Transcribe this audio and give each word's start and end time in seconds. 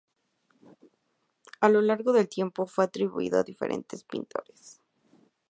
A 1.59 1.69
lo 1.69 1.79
largo 1.79 2.11
del 2.11 2.27
tiempo, 2.27 2.65
fue 2.65 2.85
atribuido 2.85 3.37
a 3.37 3.43
diferentes 3.43 4.03
pintores. 4.03 4.81